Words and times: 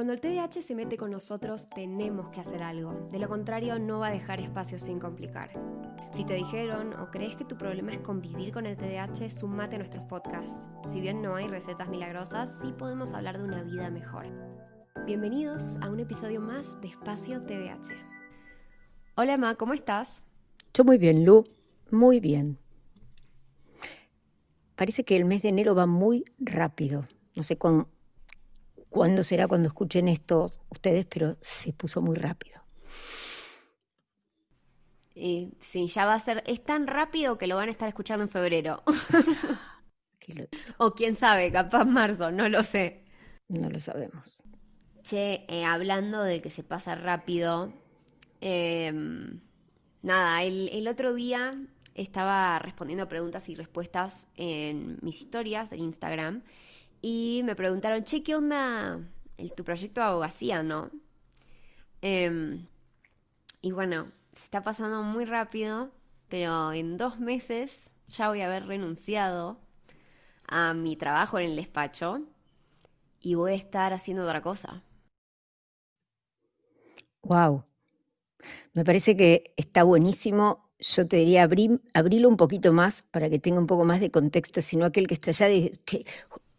Cuando 0.00 0.14
el 0.14 0.20
TDAH 0.22 0.62
se 0.62 0.74
mete 0.74 0.96
con 0.96 1.10
nosotros, 1.10 1.68
tenemos 1.68 2.30
que 2.30 2.40
hacer 2.40 2.62
algo. 2.62 3.06
De 3.12 3.18
lo 3.18 3.28
contrario, 3.28 3.78
no 3.78 3.98
va 3.98 4.06
a 4.06 4.10
dejar 4.10 4.40
espacio 4.40 4.78
sin 4.78 4.98
complicar. 4.98 5.50
Si 6.10 6.24
te 6.24 6.32
dijeron 6.32 6.94
o 6.94 7.10
crees 7.10 7.36
que 7.36 7.44
tu 7.44 7.58
problema 7.58 7.92
es 7.92 8.00
convivir 8.00 8.50
con 8.50 8.64
el 8.64 8.78
TDAH, 8.78 9.28
sumate 9.28 9.74
a 9.74 9.78
nuestros 9.78 10.02
podcasts. 10.04 10.70
Si 10.90 11.02
bien 11.02 11.20
no 11.20 11.34
hay 11.34 11.48
recetas 11.48 11.90
milagrosas, 11.90 12.60
sí 12.62 12.72
podemos 12.72 13.12
hablar 13.12 13.36
de 13.36 13.44
una 13.44 13.62
vida 13.62 13.90
mejor. 13.90 14.24
Bienvenidos 15.04 15.76
a 15.82 15.90
un 15.90 16.00
episodio 16.00 16.40
más 16.40 16.80
de 16.80 16.88
Espacio 16.88 17.42
TDAH. 17.42 17.92
Hola, 19.16 19.36
Ma, 19.36 19.54
¿cómo 19.56 19.74
estás? 19.74 20.24
Yo 20.72 20.82
muy 20.82 20.96
bien, 20.96 21.26
Lu, 21.26 21.44
muy 21.90 22.20
bien. 22.20 22.56
Parece 24.76 25.04
que 25.04 25.16
el 25.16 25.26
mes 25.26 25.42
de 25.42 25.50
enero 25.50 25.74
va 25.74 25.84
muy 25.84 26.24
rápido. 26.38 27.06
No 27.36 27.42
sé 27.42 27.58
con 27.58 27.86
cuándo 28.90 29.22
será 29.22 29.48
cuando 29.48 29.68
escuchen 29.68 30.08
esto 30.08 30.46
ustedes, 30.68 31.06
pero 31.06 31.34
se 31.40 31.72
puso 31.72 32.02
muy 32.02 32.16
rápido. 32.16 32.60
Y 35.14 35.52
sí, 35.58 35.88
ya 35.88 36.04
va 36.04 36.14
a 36.14 36.18
ser, 36.18 36.42
es 36.46 36.62
tan 36.62 36.86
rápido 36.86 37.38
que 37.38 37.46
lo 37.46 37.56
van 37.56 37.68
a 37.68 37.72
estar 37.72 37.88
escuchando 37.88 38.24
en 38.24 38.30
febrero. 38.30 38.82
o 40.78 40.94
quién 40.94 41.14
sabe, 41.14 41.50
capaz 41.50 41.84
marzo, 41.84 42.30
no 42.30 42.48
lo 42.48 42.62
sé. 42.62 43.04
No 43.48 43.68
lo 43.68 43.80
sabemos. 43.80 44.38
Che, 45.02 45.44
eh, 45.48 45.64
hablando 45.64 46.22
de 46.22 46.40
que 46.40 46.50
se 46.50 46.62
pasa 46.62 46.94
rápido, 46.94 47.72
em, 48.40 49.40
nada, 50.02 50.42
el, 50.42 50.68
el, 50.72 50.86
otro 50.88 51.14
día 51.14 51.60
estaba 51.94 52.58
respondiendo 52.58 53.08
preguntas 53.08 53.48
y 53.48 53.54
respuestas 53.54 54.28
en 54.36 54.98
mis 55.02 55.20
historias 55.20 55.70
de 55.70 55.78
Instagram 55.78 56.42
y 57.02 57.42
me 57.44 57.56
preguntaron, 57.56 58.04
che, 58.04 58.22
¿qué 58.22 58.34
onda 58.34 59.00
el, 59.36 59.52
tu 59.52 59.64
proyecto 59.64 60.00
de 60.00 60.06
abogacía, 60.06 60.62
no? 60.62 60.90
Em, 62.02 62.66
y 63.62 63.72
bueno, 63.72 64.12
se 64.32 64.44
está 64.44 64.62
pasando 64.62 65.02
muy 65.02 65.24
rápido, 65.24 65.90
pero 66.28 66.72
en 66.72 66.96
dos 66.96 67.18
meses 67.18 67.92
ya 68.08 68.28
voy 68.28 68.40
a 68.40 68.46
haber 68.46 68.66
renunciado 68.66 69.58
a 70.46 70.74
mi 70.74 70.96
trabajo 70.96 71.38
en 71.38 71.50
el 71.50 71.56
despacho 71.56 72.22
y 73.20 73.34
voy 73.34 73.52
a 73.52 73.56
estar 73.56 73.92
haciendo 73.92 74.24
otra 74.24 74.42
cosa. 74.42 74.82
Wow. 77.22 77.64
Me 78.72 78.84
parece 78.84 79.16
que 79.16 79.54
está 79.56 79.84
buenísimo. 79.84 80.70
Yo 80.78 81.06
te 81.06 81.18
diría 81.18 81.42
abrir, 81.42 81.82
abrirlo 81.92 82.28
un 82.28 82.36
poquito 82.38 82.72
más 82.72 83.02
para 83.02 83.28
que 83.28 83.38
tenga 83.38 83.58
un 83.58 83.66
poco 83.66 83.84
más 83.84 84.00
de 84.00 84.10
contexto, 84.10 84.62
sino 84.62 84.86
aquel 84.86 85.06
que 85.06 85.14
está 85.14 85.30
allá 85.30 85.48
de 85.48 85.78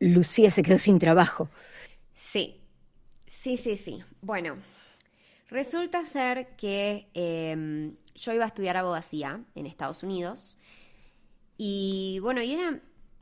Lucía 0.01 0.49
se 0.49 0.63
quedó 0.63 0.79
sin 0.79 0.97
trabajo. 0.97 1.47
Sí, 2.15 2.59
sí, 3.27 3.55
sí, 3.55 3.77
sí. 3.77 4.03
Bueno, 4.21 4.57
resulta 5.47 6.03
ser 6.05 6.55
que 6.57 7.07
em, 7.13 7.95
yo 8.15 8.33
iba 8.33 8.43
a 8.43 8.47
estudiar 8.47 8.77
abogacía 8.77 9.43
en 9.53 9.67
Estados 9.67 10.01
Unidos 10.01 10.57
y 11.55 12.17
bueno, 12.23 12.41
y 12.41 12.53
era, 12.53 12.79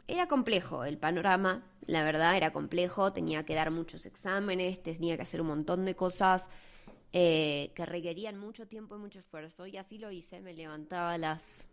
era 0.08 0.28
complejo 0.30 0.86
el 0.86 0.98
panorama, 0.98 1.66
la 1.86 2.06
verdad 2.06 2.38
era 2.38 2.54
complejo, 2.54 3.12
tenía 3.12 3.44
que 3.44 3.56
dar 3.56 3.72
muchos 3.72 4.06
exámenes, 4.06 4.82
tenía 4.82 5.18
que 5.18 5.24
hacer 5.24 5.42
un 5.42 5.48
montón 5.48 5.84
de 5.84 5.98
cosas 5.98 6.50
eh, 7.12 7.74
que 7.76 7.86
requerían 7.86 8.38
mucho 8.38 8.68
tiempo 8.68 8.96
y 8.96 9.00
mucho 9.00 9.20
esfuerzo. 9.20 9.68
Y 9.68 9.76
así 9.76 9.98
lo 9.98 10.12
hice, 10.12 10.40
me 10.40 10.54
levantaba 10.54 11.14
a 11.14 11.18
las 11.18 11.68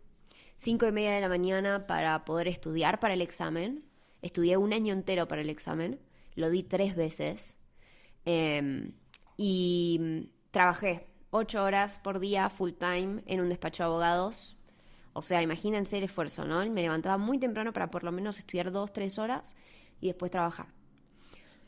cinco 0.57 0.85
y 0.85 0.91
media 0.91 1.13
de 1.13 1.21
la 1.21 1.29
mañana 1.29 1.87
para 1.87 2.25
poder 2.25 2.49
estudiar 2.49 2.99
para 2.99 3.13
el 3.13 3.21
examen 3.21 3.85
Estudié 4.21 4.57
un 4.57 4.73
año 4.73 4.93
entero 4.93 5.27
para 5.27 5.41
el 5.41 5.49
examen, 5.49 5.99
lo 6.35 6.49
di 6.49 6.63
tres 6.63 6.95
veces 6.95 7.57
em, 8.25 8.93
y 9.37 10.29
trabajé 10.51 11.07
ocho 11.29 11.63
horas 11.63 11.99
por 11.99 12.19
día 12.19 12.49
full 12.49 12.71
time 12.71 13.23
en 13.25 13.41
un 13.41 13.49
despacho 13.49 13.83
de 13.83 13.87
abogados. 13.87 14.57
O 15.13 15.21
sea, 15.21 15.41
imagínense 15.41 15.97
el 15.97 16.03
esfuerzo, 16.03 16.45
¿no? 16.45 16.59
Me 16.69 16.81
levantaba 16.81 17.17
muy 17.17 17.39
temprano 17.39 17.73
para 17.73 17.89
por 17.89 18.03
lo 18.03 18.11
menos 18.11 18.37
estudiar 18.37 18.71
dos, 18.71 18.93
tres 18.93 19.17
horas 19.17 19.55
y 19.99 20.07
después 20.07 20.31
trabajar. 20.31 20.67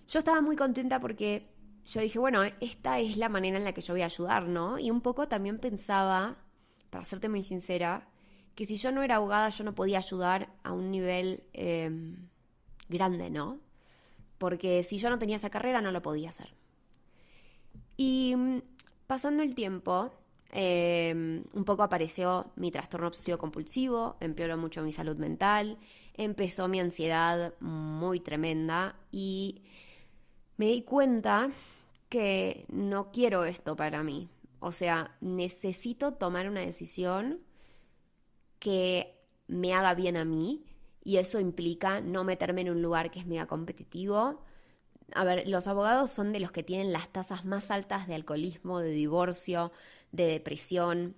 Yo 0.07 0.19
estaba 0.19 0.41
muy 0.41 0.55
contenta 0.55 0.99
porque 0.99 1.49
yo 1.85 2.01
dije, 2.01 2.19
bueno, 2.19 2.41
esta 2.61 2.99
es 2.99 3.17
la 3.17 3.29
manera 3.29 3.57
en 3.57 3.63
la 3.63 3.73
que 3.73 3.81
yo 3.81 3.93
voy 3.93 4.03
a 4.03 4.05
ayudar, 4.05 4.47
¿no? 4.47 4.77
Y 4.77 4.91
un 4.91 5.01
poco 5.01 5.27
también 5.27 5.57
pensaba, 5.59 6.37
para 6.91 7.05
serte 7.05 7.29
muy 7.29 7.43
sincera, 7.43 8.07
que 8.53 8.65
si 8.65 8.75
yo 8.75 8.91
no 8.91 9.01
era 9.03 9.15
abogada 9.15 9.49
yo 9.49 9.63
no 9.63 9.73
podía 9.73 9.99
ayudar 9.99 10.53
a 10.63 10.73
un 10.73 10.91
nivel 10.91 11.43
em, 11.53 12.28
grande, 12.89 13.29
¿no? 13.29 13.59
Porque 14.37 14.83
si 14.83 14.97
yo 14.97 15.09
no 15.09 15.19
tenía 15.19 15.37
esa 15.37 15.49
carrera 15.49 15.81
no 15.81 15.91
lo 15.91 16.01
podía 16.01 16.29
hacer. 16.29 16.53
Y 17.97 18.35
mm, 18.35 18.61
pasando 19.07 19.43
el 19.43 19.55
tiempo, 19.55 20.11
em, 20.51 21.43
un 21.53 21.65
poco 21.65 21.83
apareció 21.83 22.51
mi 22.55 22.71
trastorno 22.71 23.07
obsesivo 23.07 23.37
compulsivo, 23.37 24.17
empeoró 24.19 24.57
mucho 24.57 24.83
mi 24.83 24.91
salud 24.91 25.17
mental, 25.17 25.77
empezó 26.15 26.67
mi 26.67 26.79
ansiedad 26.79 27.53
muy 27.59 28.19
tremenda 28.19 28.95
y 29.11 29.63
me 30.57 30.67
di 30.67 30.81
cuenta 30.83 31.49
que 32.09 32.65
no 32.69 33.11
quiero 33.11 33.45
esto 33.45 33.75
para 33.75 34.03
mí. 34.03 34.29
O 34.59 34.71
sea, 34.71 35.15
necesito 35.21 36.13
tomar 36.13 36.49
una 36.49 36.61
decisión 36.61 37.39
que 38.59 39.15
me 39.47 39.73
haga 39.73 39.93
bien 39.95 40.17
a 40.17 40.25
mí 40.25 40.63
y 41.09 41.17
eso 41.17 41.39
implica 41.39 42.01
no 42.01 42.23
meterme 42.23 42.61
en 42.61 42.69
un 42.69 42.83
lugar 42.83 43.09
que 43.09 43.17
es 43.17 43.25
mega 43.25 43.47
competitivo. 43.47 44.43
A 45.15 45.23
ver, 45.23 45.47
los 45.47 45.67
abogados 45.67 46.11
son 46.11 46.31
de 46.31 46.39
los 46.39 46.51
que 46.51 46.61
tienen 46.61 46.93
las 46.93 47.09
tasas 47.09 47.45
más 47.45 47.71
altas 47.71 48.05
de 48.05 48.13
alcoholismo, 48.13 48.79
de 48.79 48.91
divorcio, 48.91 49.71
de 50.11 50.27
depresión, 50.27 51.15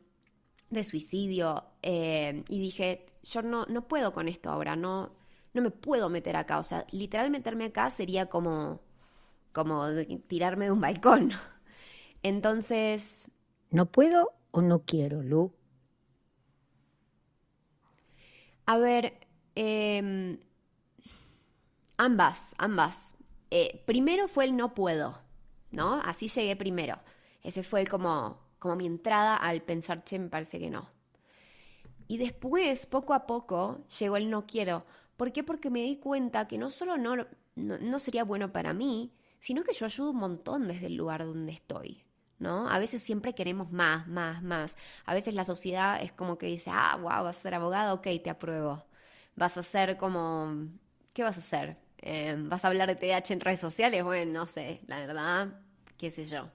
de 0.69 0.85
suicidio. 0.85 1.65
Eh, 1.81 2.45
y 2.47 2.59
dije, 2.61 3.05
yo 3.23 3.41
no, 3.41 3.65
no 3.65 3.85
puedo 3.89 4.13
con 4.13 4.29
esto 4.29 4.49
ahora, 4.49 4.77
no, 4.77 5.11
no 5.53 5.61
me 5.61 5.71
puedo 5.71 6.07
meter 6.07 6.37
acá. 6.37 6.59
O 6.59 6.63
sea, 6.63 6.87
literal 6.91 7.29
meterme 7.29 7.65
acá 7.65 7.89
sería 7.89 8.27
como, 8.27 8.79
como 9.51 9.85
tirarme 10.27 10.65
de 10.65 10.71
un 10.71 10.79
balcón. 10.79 11.31
Entonces... 12.23 13.29
¿No 13.71 13.87
puedo 13.87 14.31
o 14.51 14.61
no 14.61 14.83
quiero, 14.85 15.21
Lu? 15.21 15.53
A 18.65 18.77
ver, 18.77 19.27
Em, 19.55 20.39
ambas, 21.97 22.55
ambas. 22.57 23.17
Eh, 23.49 23.83
primero 23.85 24.27
fue 24.27 24.45
el 24.45 24.55
no 24.55 24.73
puedo, 24.73 25.19
¿no? 25.71 26.01
Así 26.03 26.27
llegué 26.27 26.55
primero. 26.55 26.99
Ese 27.43 27.63
fue 27.63 27.85
como, 27.85 28.39
como 28.59 28.75
mi 28.75 28.85
entrada 28.85 29.35
al 29.35 29.61
pensar, 29.61 30.03
che, 30.03 30.19
me 30.19 30.29
parece 30.29 30.59
que 30.59 30.69
no. 30.69 30.89
Y 32.07 32.17
después, 32.17 32.85
poco 32.85 33.13
a 33.13 33.25
poco, 33.27 33.85
llegó 33.99 34.17
el 34.17 34.29
no 34.29 34.45
quiero. 34.45 34.85
¿Por 35.17 35.31
qué? 35.31 35.43
Porque 35.43 35.69
me 35.69 35.81
di 35.81 35.97
cuenta 35.97 36.47
que 36.47 36.57
no 36.57 36.69
solo 36.69 36.97
no, 36.97 37.15
no, 37.15 37.27
no 37.55 37.99
sería 37.99 38.23
bueno 38.23 38.51
para 38.51 38.73
mí, 38.73 39.13
sino 39.39 39.63
que 39.63 39.73
yo 39.73 39.85
ayudo 39.85 40.11
un 40.11 40.17
montón 40.17 40.67
desde 40.67 40.87
el 40.87 40.95
lugar 40.95 41.25
donde 41.25 41.51
estoy. 41.51 42.03
¿no? 42.39 42.67
A 42.69 42.79
veces 42.79 43.03
siempre 43.03 43.35
queremos 43.35 43.71
más, 43.71 44.07
más, 44.07 44.41
más. 44.41 44.75
A 45.05 45.13
veces 45.13 45.35
la 45.35 45.43
sociedad 45.43 46.01
es 46.01 46.11
como 46.11 46.37
que 46.37 46.47
dice, 46.47 46.71
ah, 46.73 46.97
wow, 46.97 47.23
vas 47.23 47.37
a 47.37 47.41
ser 47.41 47.53
abogado, 47.53 47.95
ok, 47.95 48.07
te 48.23 48.29
apruebo 48.31 48.83
vas 49.35 49.57
a 49.57 49.61
hacer 49.61 49.97
como, 49.97 50.67
¿qué 51.13 51.23
vas 51.23 51.37
a 51.37 51.39
hacer? 51.39 51.77
Eh, 52.01 52.35
¿Vas 52.37 52.65
a 52.65 52.67
hablar 52.67 52.87
de 52.87 52.95
TDAH 52.95 53.33
en 53.33 53.39
redes 53.39 53.59
sociales? 53.59 54.03
Bueno, 54.03 54.31
no 54.31 54.47
sé, 54.47 54.81
la 54.87 54.99
verdad, 54.99 55.49
qué 55.97 56.11
sé 56.11 56.25
yo. 56.25 56.49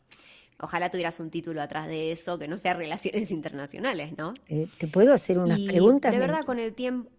Ojalá 0.58 0.90
tuvieras 0.90 1.20
un 1.20 1.30
título 1.30 1.60
atrás 1.60 1.86
de 1.86 2.12
eso 2.12 2.38
que 2.38 2.48
no 2.48 2.58
sea 2.58 2.74
relaciones 2.74 3.30
internacionales, 3.30 4.14
¿no? 4.16 4.34
Eh, 4.48 4.68
¿Te 4.78 4.88
puedo 4.88 5.12
hacer 5.12 5.38
unas 5.38 5.60
preguntas? 5.60 6.12
De 6.12 6.18
verdad, 6.18 6.42
con 6.44 6.58
el 6.58 6.74
tiempo... 6.74 7.10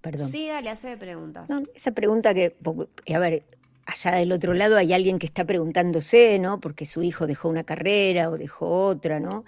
Perdón. 0.00 0.30
Sí, 0.30 0.46
dale, 0.46 0.70
hace 0.70 0.96
preguntas. 0.96 1.48
esa 1.74 1.90
pregunta 1.90 2.32
que, 2.32 2.56
a 3.12 3.18
ver, 3.18 3.42
allá 3.86 4.12
del 4.12 4.30
otro 4.30 4.54
lado 4.54 4.76
hay 4.76 4.92
alguien 4.92 5.18
que 5.18 5.26
está 5.26 5.44
preguntándose, 5.44 6.38
¿no? 6.38 6.60
Porque 6.60 6.86
su 6.86 7.02
hijo 7.02 7.26
dejó 7.26 7.48
una 7.48 7.64
carrera 7.64 8.30
o 8.30 8.38
dejó 8.38 8.86
otra, 8.86 9.18
¿no? 9.18 9.44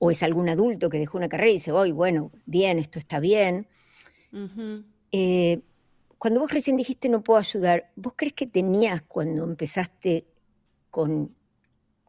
O 0.00 0.10
es 0.10 0.24
algún 0.24 0.48
adulto 0.48 0.90
que 0.90 0.98
dejó 0.98 1.16
una 1.16 1.28
carrera 1.28 1.50
y 1.50 1.54
dice, 1.54 1.70
hoy, 1.70 1.92
bueno, 1.92 2.32
bien, 2.44 2.80
esto 2.80 2.98
está 2.98 3.20
bien. 3.20 3.68
Eh, 5.12 5.60
cuando 6.18 6.40
vos 6.40 6.52
recién 6.52 6.76
dijiste 6.76 7.08
no 7.08 7.22
puedo 7.22 7.38
ayudar, 7.38 7.90
¿vos 7.96 8.12
crees 8.16 8.34
que 8.34 8.46
tenías 8.46 9.02
cuando 9.02 9.44
empezaste 9.44 10.26
con, 10.90 11.34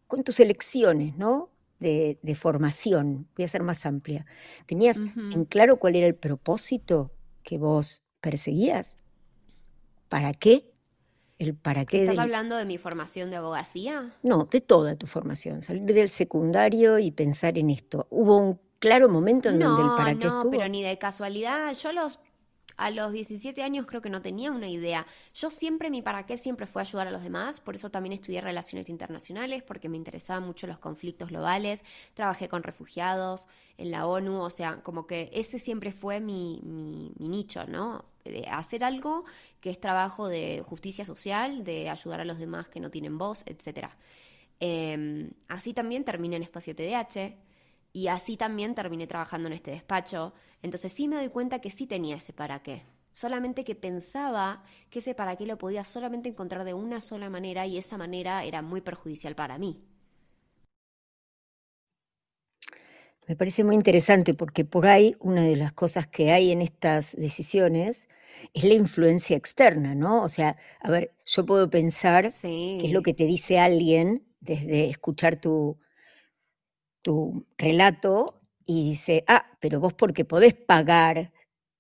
con 0.08 0.24
tus 0.24 0.40
elecciones, 0.40 1.18
¿no? 1.18 1.50
De, 1.80 2.20
formación, 2.36 3.28
voy 3.36 3.46
a 3.46 3.48
ser 3.48 3.64
más 3.64 3.88
amplia, 3.88 4.28
¿tenías 4.68 4.98
en 4.98 5.46
claro 5.46 5.78
cuál 5.78 5.96
era 5.96 6.06
el 6.06 6.14
propósito 6.14 7.12
que 7.42 7.58
vos 7.58 8.04
perseguías? 8.20 9.00
¿Para 10.08 10.32
qué? 10.34 10.72
El 11.40 11.56
para 11.56 11.86
qué. 11.86 12.02
¿Estás 12.02 12.20
hablando 12.20 12.56
de 12.56 12.66
mi 12.66 12.78
formación 12.78 13.32
de 13.32 13.38
abogacía? 13.38 14.14
No, 14.22 14.44
de 14.44 14.62
toda 14.62 14.96
tu 14.96 15.08
formación, 15.08 15.64
salir 15.64 15.92
del 15.92 16.10
secundario 16.10 17.00
y 17.00 17.10
pensar 17.10 17.58
en 17.58 17.72
esto. 17.72 18.06
¿Hubo 18.12 18.38
un 18.38 18.60
claro 18.82 19.08
momento 19.08 19.50
en 19.50 19.60
donde 19.60 19.84
el 19.84 19.90
para 19.90 20.16
qué 20.16 20.26
no, 20.26 20.50
pero 20.50 20.68
ni 20.68 20.84
de 20.84 20.98
casualidad. 20.98 21.74
Yo 21.74 21.94
los. 21.94 22.20
a 22.78 22.90
los 22.90 23.14
17 23.14 23.62
años 23.62 23.86
creo 23.86 24.02
que 24.02 24.10
no 24.10 24.22
tenía 24.24 24.52
una 24.52 24.68
idea. 24.68 25.06
Yo 25.34 25.52
siempre, 25.52 25.92
mi 25.92 26.02
para 26.02 26.26
qué 26.26 26.36
siempre 26.36 26.66
fue 26.66 26.82
ayudar 26.82 27.08
a 27.08 27.12
los 27.12 27.22
demás, 27.22 27.60
por 27.60 27.76
eso 27.76 27.92
también 27.92 28.14
estudié 28.14 28.42
relaciones 28.42 28.90
internacionales, 28.90 29.62
porque 29.62 29.88
me 29.88 29.98
interesaban 29.98 30.44
mucho 30.44 30.66
los 30.66 30.80
conflictos 30.80 31.30
globales, 31.30 31.86
trabajé 32.16 32.50
con 32.50 32.64
refugiados 32.64 33.48
en 33.78 33.92
la 33.92 34.08
ONU, 34.08 34.42
o 34.42 34.50
sea, 34.50 34.82
como 34.82 35.06
que 35.06 35.30
ese 35.32 35.60
siempre 35.60 35.94
fue 35.94 36.20
mi, 36.20 36.60
mi, 36.64 37.30
nicho, 37.30 37.66
¿no? 37.68 38.06
Eh, 38.26 38.46
hacer 38.50 38.84
algo 38.84 39.26
que 39.60 39.70
es 39.70 39.80
trabajo 39.80 40.28
de 40.28 40.64
justicia 40.66 41.06
social, 41.06 41.64
de 41.64 41.88
ayudar 41.90 42.20
a 42.22 42.26
los 42.26 42.40
demás 42.40 42.68
que 42.68 42.80
no 42.80 42.90
tienen 42.90 43.20
voz, 43.20 43.44
etc. 43.46 43.90
Em, 44.60 45.32
así 45.48 45.74
también 45.74 46.04
terminé 46.04 46.38
en 46.38 46.44
Espacio 46.44 46.76
TDH 46.76 47.51
y 47.94 48.08
así 48.08 48.38
también 48.38 48.76
terminé 48.76 49.08
trabajando 49.08 49.48
en 49.48 49.54
este 49.54 49.72
despacho. 49.72 50.34
Entonces 50.62 50.92
sí 50.92 51.08
me 51.08 51.18
doy 51.18 51.30
cuenta 51.30 51.60
que 51.60 51.72
sí 51.72 51.88
tenía 51.88 52.16
ese 52.16 52.34
para 52.34 52.62
qué. 52.64 52.84
Solamente 53.14 53.64
que 53.64 53.76
pensaba 53.76 54.64
que 54.90 55.00
ese 55.00 55.14
para 55.14 55.36
qué 55.36 55.46
lo 55.46 55.58
podía 55.58 55.84
solamente 55.84 56.30
encontrar 56.30 56.64
de 56.64 56.74
una 56.74 57.02
sola 57.02 57.30
manera 57.30 57.66
y 57.66 57.78
esa 57.78 57.98
manera 57.98 58.44
era 58.46 58.62
muy 58.62 58.82
perjudicial 58.82 59.36
para 59.36 59.58
mí. 59.58 59.84
Me 63.28 63.36
parece 63.36 63.64
muy 63.64 63.76
interesante 63.76 64.34
porque 64.34 64.66
por 64.66 64.88
ahí 64.88 65.16
una 65.20 65.44
de 65.44 65.56
las 65.56 65.74
cosas 65.74 66.08
que 66.08 66.32
hay 66.32 66.52
en 66.52 66.62
estas 66.62 67.16
decisiones 67.16 68.08
es 68.54 68.64
la 68.64 68.74
influencia 68.74 69.38
externa, 69.38 69.94
¿no? 69.94 70.24
O 70.24 70.30
sea, 70.30 70.56
a 70.80 70.90
ver, 70.90 71.14
yo 71.26 71.46
puedo 71.46 71.70
pensar 71.70 72.32
qué 72.42 72.82
es 72.84 72.92
lo 72.92 73.02
que 73.02 73.14
te 73.14 73.26
dice 73.26 73.60
alguien 73.60 74.24
desde 74.40 74.90
escuchar 74.90 75.36
tu, 75.36 75.78
tu 77.02 77.44
relato 77.58 78.42
y 78.66 78.90
dice, 78.90 79.24
ah, 79.28 79.46
pero 79.60 79.80
vos 79.80 79.94
porque 79.94 80.26
podés 80.26 80.54
pagar 80.54 81.32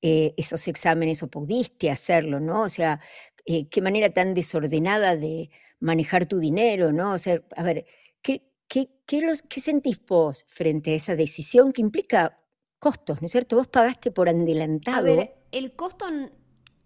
eh, 0.01 0.33
esos 0.37 0.67
exámenes 0.67 1.21
o 1.23 1.27
pudiste 1.27 1.91
hacerlo, 1.91 2.39
¿no? 2.39 2.63
O 2.63 2.69
sea, 2.69 2.99
eh, 3.45 3.67
qué 3.69 3.81
manera 3.81 4.09
tan 4.11 4.33
desordenada 4.33 5.15
de 5.15 5.49
manejar 5.79 6.25
tu 6.25 6.39
dinero, 6.39 6.91
¿no? 6.91 7.13
O 7.13 7.17
sea, 7.17 7.41
a 7.55 7.63
ver, 7.63 7.85
¿qué, 8.21 8.41
qué, 8.67 8.89
qué 9.05 9.61
sentís 9.61 10.03
vos 10.05 10.45
frente 10.47 10.91
a 10.91 10.95
esa 10.95 11.15
decisión 11.15 11.71
que 11.71 11.81
implica 11.81 12.39
costos, 12.79 13.21
¿no 13.21 13.27
es 13.27 13.31
cierto? 13.31 13.57
Vos 13.57 13.67
pagaste 13.67 14.11
por 14.11 14.27
adelantado. 14.27 14.97
A 14.97 15.01
ver, 15.01 15.35
el 15.51 15.73
costo, 15.75 16.05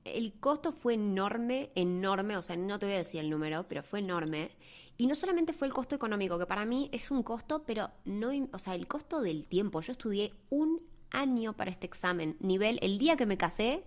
el 0.03 0.33
costo 0.39 0.71
fue 0.71 0.95
enorme, 0.95 1.71
enorme, 1.75 2.35
o 2.37 2.41
sea, 2.41 2.57
no 2.57 2.77
te 2.79 2.85
voy 2.85 2.95
a 2.95 2.99
decir 2.99 3.21
el 3.21 3.29
número, 3.29 3.65
pero 3.67 3.81
fue 3.81 3.99
enorme. 3.99 4.51
Y 4.97 5.07
no 5.07 5.15
solamente 5.15 5.53
fue 5.53 5.67
el 5.67 5.73
costo 5.73 5.95
económico, 5.95 6.39
que 6.39 6.45
para 6.45 6.65
mí 6.65 6.89
es 6.93 7.11
un 7.11 7.21
costo, 7.23 7.63
pero 7.65 7.91
no, 8.05 8.29
o 8.53 8.59
sea, 8.59 8.75
el 8.75 8.87
costo 8.87 9.21
del 9.21 9.45
tiempo. 9.45 9.81
Yo 9.81 9.91
estudié 9.91 10.33
un 10.49 10.81
año 11.11 11.53
para 11.53 11.71
este 11.71 11.85
examen. 11.85 12.37
Nivel, 12.39 12.79
el 12.81 12.97
día 12.97 13.17
que 13.17 13.25
me 13.25 13.37
casé, 13.37 13.83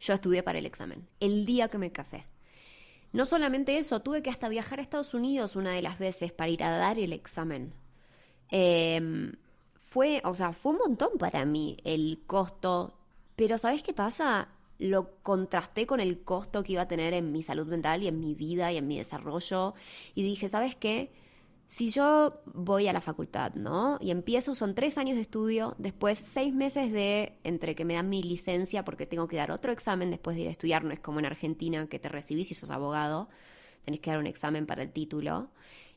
yo 0.00 0.14
estudié 0.14 0.42
para 0.42 0.58
el 0.58 0.66
examen. 0.66 1.08
El 1.20 1.46
día 1.46 1.68
que 1.68 1.78
me 1.78 1.92
casé. 1.92 2.26
No 3.12 3.24
solamente 3.26 3.78
eso, 3.78 4.00
tuve 4.00 4.22
que 4.22 4.30
hasta 4.30 4.48
viajar 4.48 4.78
a 4.78 4.82
Estados 4.82 5.14
Unidos 5.14 5.56
una 5.56 5.72
de 5.72 5.82
las 5.82 5.98
veces 5.98 6.32
para 6.32 6.50
ir 6.50 6.62
a 6.64 6.76
dar 6.76 6.98
el 6.98 7.12
examen. 7.12 7.74
Em, 8.48 9.32
fue, 9.74 10.22
o 10.24 10.34
sea, 10.34 10.52
fue 10.52 10.72
un 10.72 10.78
montón 10.78 11.18
para 11.18 11.44
mí 11.44 11.76
el 11.84 12.22
costo. 12.26 12.98
Pero 13.36 13.58
¿sabes 13.58 13.82
qué 13.82 13.92
pasa? 13.92 14.48
Lo 14.82 15.22
contrasté 15.22 15.86
con 15.86 16.00
el 16.00 16.22
costo 16.22 16.62
que 16.64 16.72
iba 16.72 16.82
a 16.82 16.88
tener 16.88 17.14
en 17.14 17.30
mi 17.30 17.42
salud 17.42 17.66
mental 17.66 18.02
y 18.02 18.08
en 18.08 18.18
mi 18.18 18.34
vida 18.34 18.72
y 18.72 18.76
en 18.78 18.88
mi 18.88 18.98
desarrollo. 18.98 19.74
Y 20.14 20.22
dije, 20.22 20.48
¿sabes 20.48 20.74
qué? 20.74 21.12
Si 21.68 21.90
yo 21.90 22.42
voy 22.46 22.88
a 22.88 22.92
la 22.92 23.00
facultad, 23.00 23.54
¿no? 23.54 23.98
Y 24.00 24.10
empiezo, 24.10 24.54
son 24.54 24.74
tres 24.74 24.98
años 24.98 25.14
de 25.14 25.22
estudio, 25.22 25.74
después 25.78 26.18
seis 26.18 26.52
meses 26.52 26.92
de, 26.92 27.38
entre 27.44 27.74
que 27.74 27.84
me 27.84 27.94
dan 27.94 28.08
mi 28.08 28.22
licencia 28.22 28.84
porque 28.84 29.06
tengo 29.06 29.28
que 29.28 29.36
dar 29.36 29.52
otro 29.52 29.72
examen 29.72 30.10
después 30.10 30.36
de 30.36 30.42
ir 30.42 30.48
a 30.48 30.50
estudiar, 30.50 30.84
no 30.84 30.92
es 30.92 31.00
como 31.00 31.20
en 31.20 31.26
Argentina 31.26 31.86
que 31.86 31.98
te 31.98 32.08
recibís 32.08 32.48
si 32.48 32.54
sos 32.54 32.70
abogado, 32.70 33.28
tenés 33.84 34.00
que 34.00 34.10
dar 34.10 34.18
un 34.18 34.26
examen 34.26 34.66
para 34.66 34.82
el 34.82 34.92
título. 34.92 35.50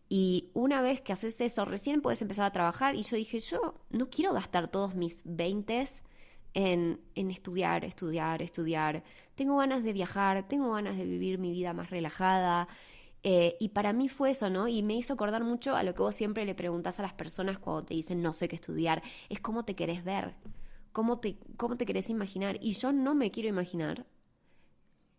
Y 0.08 0.50
una 0.54 0.82
vez 0.82 1.02
que 1.02 1.12
haces 1.12 1.42
eso, 1.42 1.66
recién 1.66 2.02
puedes 2.02 2.22
empezar 2.22 2.46
a 2.46 2.52
trabajar. 2.52 2.96
Y 2.96 3.02
yo 3.02 3.18
dije, 3.18 3.40
yo 3.40 3.74
no 3.90 4.10
quiero 4.10 4.34
gastar 4.34 4.70
todos 4.70 4.94
mis 4.94 5.24
veintes 5.26 6.04
en, 6.56 7.02
estudiar, 7.16 7.86
estudiar, 7.86 8.42
estudiar. 8.42 9.04
Tengo 9.36 9.57
ganas 9.57 9.84
de 9.84 9.94
viajar, 9.94 10.48
tengo 10.48 10.72
ganas 10.72 10.98
de 10.98 11.06
vivir 11.06 11.38
mi 11.38 11.52
vida 11.52 11.74
más 11.74 11.90
relajada. 11.92 12.68
Eh, 13.24 13.57
y 13.60 13.69
para 13.69 13.94
mí 13.94 14.10
fue 14.10 14.31
eso, 14.31 14.50
¿no? 14.50 14.68
Y 14.68 14.81
me 14.81 14.96
hizo 14.96 15.13
acordar 15.13 15.44
mucho 15.44 15.75
a 15.75 15.84
lo 15.84 15.94
que 15.94 16.02
vos 16.02 16.16
siempre 16.16 16.46
le 16.46 16.56
preguntás 16.56 17.00
a 17.00 17.04
las 17.04 17.13
personas 17.13 17.60
cuando 17.60 17.86
te 17.86 17.94
dicen 17.94 18.22
no 18.22 18.34
sé 18.34 18.48
qué 18.48 18.56
estudiar. 18.56 19.04
Es 19.30 19.42
cómo 19.42 19.66
te 19.66 19.75
querés 19.75 20.04
ver, 20.04 20.36
cómo 20.94 21.19
te, 21.19 21.38
cómo 21.57 21.78
te 21.78 21.86
querés 21.86 22.10
imaginar. 22.10 22.58
Y 22.62 22.74
yo 22.74 22.94
no 22.94 23.16
me 23.16 23.31
quiero 23.31 23.50
imaginar 23.50 24.06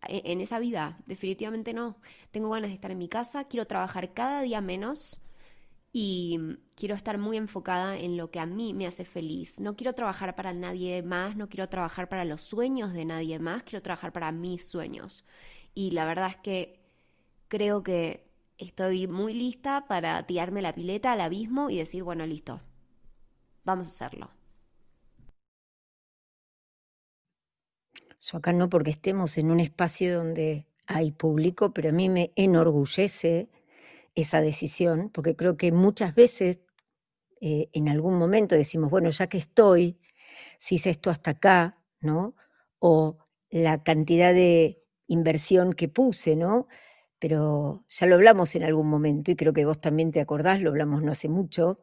en 0.07 0.41
esa 0.41 0.59
vida, 0.59 0.99
definitivamente 1.05 1.73
no. 1.73 1.97
Tengo 2.31 2.49
ganas 2.49 2.69
de 2.69 2.75
estar 2.75 2.91
en 2.91 2.97
mi 2.97 3.09
casa, 3.09 3.45
quiero 3.45 3.67
trabajar 3.67 4.13
cada 4.13 4.41
día 4.41 4.61
menos 4.61 5.21
y 5.91 6.39
quiero 6.75 6.95
estar 6.95 7.17
muy 7.17 7.37
enfocada 7.37 7.97
en 7.97 8.17
lo 8.17 8.29
que 8.29 8.39
a 8.39 8.45
mí 8.45 8.73
me 8.73 8.87
hace 8.87 9.05
feliz. 9.05 9.59
No 9.59 9.75
quiero 9.75 9.93
trabajar 9.93 10.35
para 10.35 10.53
nadie 10.53 11.01
más, 11.03 11.35
no 11.35 11.49
quiero 11.49 11.69
trabajar 11.69 12.09
para 12.09 12.25
los 12.25 12.41
sueños 12.41 12.93
de 12.93 13.05
nadie 13.05 13.39
más, 13.39 13.63
quiero 13.63 13.81
trabajar 13.81 14.11
para 14.13 14.31
mis 14.31 14.67
sueños. 14.67 15.25
Y 15.73 15.91
la 15.91 16.05
verdad 16.05 16.29
es 16.29 16.37
que 16.37 16.79
creo 17.47 17.83
que 17.83 18.27
estoy 18.57 19.07
muy 19.07 19.33
lista 19.33 19.85
para 19.87 20.25
tirarme 20.25 20.61
la 20.61 20.73
pileta 20.73 21.13
al 21.13 21.21
abismo 21.21 21.69
y 21.69 21.77
decir, 21.77 22.03
bueno, 22.03 22.25
listo, 22.25 22.61
vamos 23.63 23.87
a 23.87 23.91
hacerlo. 23.91 24.29
Yo 28.19 28.37
acá 28.37 28.51
no 28.51 28.69
porque 28.69 28.91
estemos 28.91 29.37
en 29.37 29.51
un 29.51 29.59
espacio 29.59 30.17
donde 30.17 30.67
hay 30.85 31.11
público, 31.11 31.73
pero 31.73 31.89
a 31.89 31.93
mí 31.93 32.09
me 32.09 32.33
enorgullece 32.35 33.49
esa 34.17 34.41
decisión, 34.41 35.11
porque 35.13 35.35
creo 35.35 35.57
que 35.57 35.71
muchas 35.71 36.15
veces 36.15 36.59
eh, 37.41 37.69
en 37.73 37.89
algún 37.89 38.15
momento 38.15 38.55
decimos, 38.55 38.89
bueno, 38.89 39.11
ya 39.11 39.27
que 39.27 39.37
estoy, 39.37 39.99
si 40.57 40.75
hice 40.75 40.89
esto 40.91 41.11
hasta 41.11 41.31
acá, 41.31 41.79
¿no? 42.01 42.35
O 42.79 43.19
la 43.51 43.83
cantidad 43.83 44.33
de 44.33 44.83
inversión 45.07 45.73
que 45.73 45.87
puse, 45.89 46.35
¿no? 46.35 46.67
Pero 47.19 47.85
ya 47.89 48.07
lo 48.07 48.15
hablamos 48.15 48.55
en 48.55 48.63
algún 48.63 48.89
momento 48.89 49.31
y 49.31 49.35
creo 49.35 49.53
que 49.53 49.65
vos 49.65 49.79
también 49.81 50.11
te 50.11 50.21
acordás, 50.21 50.61
lo 50.61 50.71
hablamos 50.71 51.03
no 51.03 51.11
hace 51.11 51.29
mucho, 51.29 51.79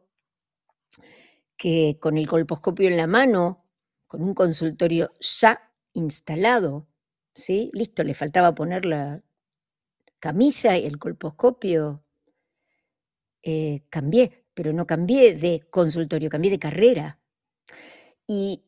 que 1.57 1.97
con 2.01 2.17
el 2.17 2.27
colposcopio 2.27 2.89
en 2.89 2.97
la 2.97 3.07
mano, 3.07 3.65
con 4.07 4.21
un 4.23 4.33
consultorio 4.33 5.11
ya 5.19 5.71
instalado, 5.93 6.87
¿sí? 7.33 7.71
Listo, 7.73 8.03
le 8.03 8.13
faltaba 8.13 8.55
poner 8.55 8.85
la 8.85 9.23
camilla 10.19 10.77
y 10.77 10.85
el 10.85 10.99
colposcopio 10.99 12.04
eh, 13.47 13.83
cambié, 13.91 14.43
pero 14.55 14.73
no 14.73 14.87
cambié 14.87 15.35
de 15.35 15.61
consultorio, 15.69 16.31
cambié 16.31 16.49
de 16.49 16.57
carrera. 16.59 17.19
Y, 18.27 18.63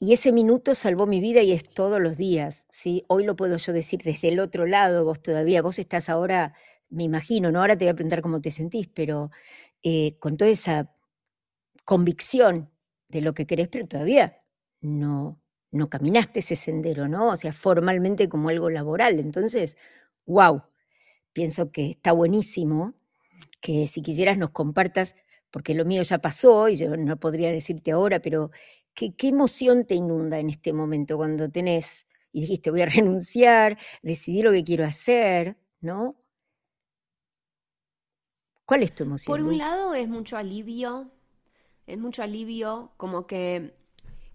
ese 0.00 0.30
minuto 0.30 0.76
salvó 0.76 1.06
mi 1.06 1.18
vida 1.18 1.42
y 1.42 1.50
es 1.50 1.68
todos 1.70 2.00
los 2.00 2.16
días. 2.16 2.66
¿sí? 2.70 3.04
Hoy 3.08 3.24
lo 3.24 3.34
puedo 3.34 3.56
yo 3.56 3.72
decir 3.72 4.00
desde 4.04 4.28
el 4.28 4.38
otro 4.38 4.64
lado, 4.64 5.04
vos 5.04 5.20
todavía, 5.20 5.60
vos 5.60 5.80
estás 5.80 6.08
ahora, 6.08 6.54
me 6.88 7.02
imagino, 7.02 7.50
¿no? 7.50 7.60
Ahora 7.60 7.76
te 7.76 7.84
voy 7.84 7.90
a 7.90 7.94
preguntar 7.94 8.22
cómo 8.22 8.40
te 8.40 8.52
sentís, 8.52 8.86
pero 8.94 9.32
eh, 9.82 10.16
con 10.20 10.36
toda 10.36 10.52
esa 10.52 10.94
convicción 11.84 12.70
de 13.08 13.22
lo 13.22 13.34
que 13.34 13.46
querés, 13.46 13.66
pero 13.68 13.88
todavía 13.88 14.40
no, 14.80 15.40
no 15.72 15.90
caminaste 15.90 16.40
ese 16.40 16.54
sendero, 16.54 17.08
¿no? 17.08 17.30
O 17.32 17.36
sea, 17.36 17.52
formalmente 17.52 18.28
como 18.28 18.50
algo 18.50 18.70
laboral. 18.70 19.18
Entonces, 19.18 19.76
wow, 20.26 20.62
pienso 21.32 21.72
que 21.72 21.90
está 21.90 22.12
buenísimo 22.12 22.97
que 23.60 23.86
si 23.86 24.02
quisieras 24.02 24.38
nos 24.38 24.50
compartas, 24.50 25.14
porque 25.50 25.74
lo 25.74 25.84
mío 25.84 26.02
ya 26.02 26.18
pasó 26.18 26.68
y 26.68 26.76
yo 26.76 26.96
no 26.96 27.16
podría 27.18 27.50
decirte 27.50 27.92
ahora, 27.92 28.20
pero 28.20 28.50
¿qué, 28.94 29.14
emoción 29.22 29.84
te 29.86 29.94
inunda 29.94 30.38
en 30.38 30.50
este 30.50 30.72
momento 30.72 31.16
cuando 31.16 31.48
tenés 31.50 32.06
y 32.32 32.42
dijiste 32.42 32.70
voy 32.70 32.82
a 32.82 32.86
renunciar, 32.86 33.78
decidí 34.02 34.42
lo 34.42 34.52
que 34.52 34.64
quiero 34.64 34.84
hacer, 34.84 35.56
¿no? 35.80 36.16
¿Cuál 38.64 38.82
es 38.82 38.94
tu 38.94 39.04
emoción? 39.04 39.34
Por 39.34 39.46
un 39.46 39.56
lado 39.56 39.94
es 39.94 40.08
mucho 40.08 40.36
alivio, 40.36 41.10
es 41.86 41.98
mucho 41.98 42.22
alivio, 42.22 42.92
como 42.98 43.26
que 43.26 43.74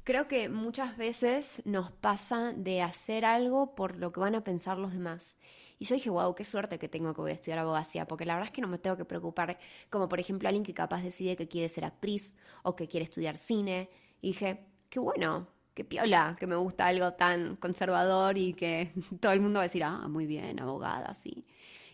creo 0.03 0.27
que 0.27 0.49
muchas 0.49 0.97
veces 0.97 1.61
nos 1.65 1.91
pasa 1.91 2.51
de 2.53 2.81
hacer 2.81 3.25
algo 3.25 3.75
por 3.75 3.97
lo 3.97 4.11
que 4.11 4.19
van 4.19 4.35
a 4.35 4.43
pensar 4.43 4.77
los 4.79 4.91
demás. 4.91 5.37
Y 5.79 5.85
yo 5.85 5.95
dije, 5.95 6.09
wow, 6.09 6.33
qué 6.35 6.45
suerte 6.45 6.79
que 6.79 6.87
tengo 6.87 7.13
que 7.13 7.21
voy 7.21 7.31
a 7.31 7.33
estudiar 7.33 7.59
abogacía, 7.59 8.07
porque 8.07 8.25
la 8.25 8.35
verdad 8.35 8.47
es 8.49 8.53
que 8.53 8.61
no 8.61 8.67
me 8.67 8.77
tengo 8.77 8.97
que 8.97 9.05
preocupar, 9.05 9.57
como 9.89 10.07
por 10.07 10.19
ejemplo 10.19 10.47
alguien 10.47 10.63
que 10.63 10.73
capaz 10.73 11.01
decide 11.01 11.35
que 11.35 11.47
quiere 11.47 11.69
ser 11.69 11.85
actriz 11.85 12.37
o 12.63 12.75
que 12.75 12.87
quiere 12.87 13.05
estudiar 13.05 13.37
cine. 13.37 13.89
Y 14.21 14.29
dije, 14.29 14.65
qué 14.89 14.99
bueno, 14.99 15.47
qué 15.73 15.83
piola, 15.83 16.35
que 16.39 16.47
me 16.47 16.55
gusta 16.55 16.87
algo 16.87 17.13
tan 17.13 17.55
conservador 17.57 18.37
y 18.37 18.53
que 18.53 18.91
todo 19.19 19.31
el 19.31 19.41
mundo 19.41 19.57
va 19.59 19.63
a 19.63 19.67
decir, 19.67 19.83
ah, 19.83 20.07
muy 20.07 20.25
bien, 20.25 20.59
abogada, 20.59 21.13
sí. 21.13 21.45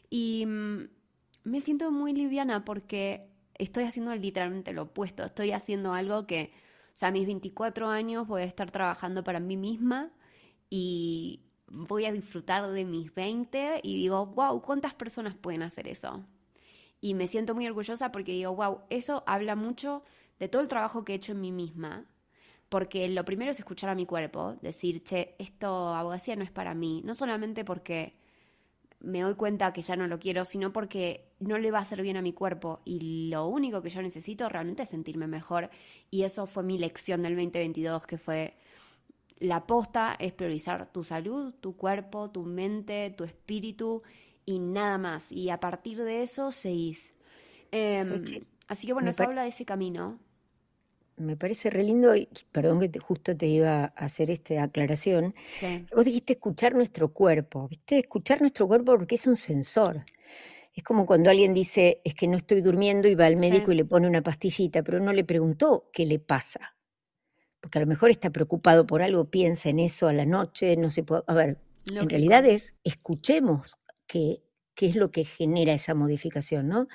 Y 0.10 0.46
mm, 0.46 0.90
me 1.44 1.62
siento 1.62 1.92
muy 1.92 2.14
liviana 2.14 2.66
porque 2.66 3.30
estoy 3.56 3.84
haciendo 3.84 4.16
literalmente 4.16 4.74
lo 4.74 4.84
opuesto, 4.84 5.24
estoy 5.24 5.52
haciendo 5.52 5.94
algo 5.94 6.26
que, 6.28 6.52
o 6.94 6.98
sea, 6.98 7.10
a 7.10 7.12
mis 7.12 7.26
24 7.26 7.88
años 7.90 8.28
voy 8.28 8.42
a 8.44 8.46
estar 8.46 8.72
trabajando 8.72 9.24
para 9.24 9.40
mí 9.40 9.58
misma 9.58 10.12
y 10.70 11.42
voy 11.70 12.06
a 12.06 12.12
disfrutar 12.12 12.70
de 12.70 12.86
mis 12.86 13.14
20 13.14 13.82
y 13.84 13.96
digo, 13.96 14.26
wow, 14.28 14.62
¿cuántas 14.62 14.94
personas 14.94 15.36
pueden 15.36 15.64
hacer 15.64 15.88
eso? 15.88 16.24
Y 17.02 17.14
me 17.14 17.28
siento 17.28 17.56
muy 17.56 17.66
orgullosa 17.68 18.12
porque 18.12 18.34
digo, 18.34 18.56
wow, 18.56 18.82
eso 18.90 19.24
habla 19.26 19.56
mucho 19.56 20.04
de 20.40 20.48
todo 20.48 20.62
el 20.62 20.68
trabajo 20.68 21.06
que 21.06 21.14
he 21.14 21.16
hecho 21.16 21.32
en 21.32 21.42
mí 21.42 21.52
misma. 21.52 22.06
Porque 22.68 23.10
lo 23.10 23.26
primero 23.26 23.52
es 23.52 23.60
escuchar 23.60 23.90
a 23.90 23.96
mi 23.96 24.06
cuerpo, 24.06 24.58
decir, 24.62 25.04
che, 25.04 25.36
esto 25.40 25.90
abogacía 25.90 26.36
no 26.36 26.44
es 26.44 26.52
para 26.52 26.76
mí. 26.76 27.02
No 27.04 27.16
solamente 27.16 27.66
porque 27.66 28.14
me 29.00 29.22
doy 29.22 29.36
cuenta 29.36 29.74
que 29.74 29.82
ya 29.82 29.96
no 29.96 30.08
lo 30.08 30.20
quiero, 30.20 30.46
sino 30.46 30.72
porque 30.72 31.32
no 31.40 31.58
le 31.58 31.72
va 31.72 31.80
a 31.80 31.82
hacer 31.82 32.02
bien 32.02 32.18
a 32.18 32.22
mi 32.22 32.34
cuerpo. 32.34 32.82
Y 32.86 33.30
lo 33.30 33.48
único 33.48 33.82
que 33.82 33.90
yo 33.90 34.02
necesito 34.02 34.48
realmente 34.50 34.84
es 34.84 34.90
sentirme 34.90 35.26
mejor. 35.26 35.70
Y 36.12 36.24
eso 36.24 36.46
fue 36.46 36.64
mi 36.64 36.78
lección 36.78 37.24
del 37.24 37.36
2022, 37.36 38.06
que 38.06 38.18
fue 38.18 38.54
la 39.40 39.66
posta 39.66 40.16
es 40.20 40.34
priorizar 40.34 40.92
tu 40.92 41.04
salud, 41.04 41.54
tu 41.60 41.76
cuerpo, 41.76 42.30
tu 42.30 42.44
mente, 42.44 43.14
tu 43.16 43.24
espíritu 43.24 44.04
y 44.46 44.60
nada 44.60 44.98
más. 44.98 45.32
Y 45.32 45.50
a 45.50 45.60
partir 45.60 46.04
de 46.04 46.24
eso 46.24 46.52
seguís. 46.52 47.16
Em, 47.72 48.46
así 48.68 48.88
que 48.88 48.94
bueno, 48.94 49.10
eso 49.10 49.24
habla 49.24 49.44
de 49.44 49.50
ese 49.50 49.66
camino. 49.66 50.20
Me 51.16 51.36
parece 51.36 51.70
re 51.70 51.84
lindo, 51.84 52.16
y 52.16 52.30
perdón 52.52 52.80
que 52.80 53.00
justo 53.00 53.36
te 53.36 53.48
iba 53.48 53.84
a 53.84 53.86
hacer 53.86 54.32
esta 54.32 54.64
aclaración. 54.64 55.36
Vos 55.94 56.06
dijiste 56.06 56.34
escuchar 56.34 56.76
nuestro 56.76 57.12
cuerpo, 57.12 57.68
¿viste? 57.68 58.00
Escuchar 58.00 58.40
nuestro 58.40 58.68
cuerpo 58.68 58.94
porque 58.94 59.16
es 59.16 59.28
un 59.28 59.36
sensor. 59.36 60.06
Es 60.74 60.84
como 60.84 61.06
cuando 61.06 61.30
alguien 61.30 61.54
dice, 61.54 62.02
es 62.06 62.16
que 62.16 62.28
no 62.28 62.38
estoy 62.38 62.62
durmiendo 62.62 63.10
y 63.10 63.16
va 63.16 63.26
al 63.26 63.36
médico 63.36 63.74
y 63.74 63.76
le 63.76 63.84
pone 63.84 64.08
una 64.08 64.22
pastillita, 64.22 64.82
pero 64.82 65.02
no 65.02 65.12
le 65.12 65.26
preguntó 65.26 65.90
qué 65.92 66.06
le 66.06 66.20
pasa 66.20 66.79
porque 67.62 67.78
a 67.80 67.82
lo 67.82 67.88
mejor 67.88 68.10
está 68.10 68.30
preocupado 68.30 68.86
por 68.86 69.02
algo, 69.02 69.26
piensa 69.26 69.70
en 69.70 69.80
eso 69.80 70.08
a 70.08 70.14
la 70.14 70.26
noche, 70.26 70.76
no 70.78 70.90
se 70.90 71.04
puede... 71.04 71.24
A 71.28 71.34
ver, 71.34 71.58
en 71.88 72.10
realidad 72.10 72.46
es, 72.46 72.76
escuchemos 72.84 73.78
qué, 74.08 74.42
qué 74.76 74.88
es 74.88 74.96
lo 74.96 75.12
que 75.12 75.26
genera 75.26 75.74
esa 75.74 75.94
modificación, 75.94 76.68
¿no? 76.68 76.88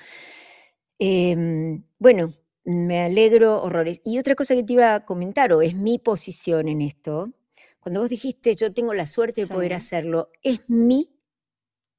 Em, 0.99 1.83
bueno, 1.99 2.33
me 2.63 3.01
alegro 3.01 3.61
horrores. 3.61 4.01
Y 4.03 4.17
otra 4.17 4.35
cosa 4.35 4.55
que 4.55 4.63
te 4.63 4.73
iba 4.73 4.95
a 4.95 5.05
comentar, 5.05 5.53
o 5.53 5.61
es 5.61 5.75
mi 5.75 5.99
posición 5.99 6.67
en 6.67 6.81
esto, 6.81 7.31
cuando 7.79 7.99
vos 7.99 8.09
dijiste 8.09 8.55
yo 8.55 8.73
tengo 8.73 8.95
la 8.95 9.05
suerte 9.05 9.41
de 9.41 9.47
poder 9.47 9.73
hacerlo, 9.73 10.31
es 10.41 10.61
mi, 10.67 11.11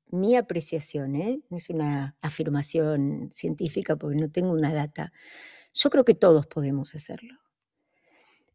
mi 0.08 0.35
apreciación, 0.35 1.14
¿eh? 1.14 1.40
no 1.49 1.56
es 1.56 1.70
una 1.70 2.16
afirmación 2.20 3.30
científica 3.32 3.94
porque 3.94 4.16
no 4.16 4.30
tengo 4.30 4.50
una 4.50 4.75
data. 4.75 5.12
Yo 5.73 5.90
creo 5.90 6.04
que 6.04 6.14
todos 6.14 6.46
podemos 6.49 6.94
hacerlo. 6.96 7.45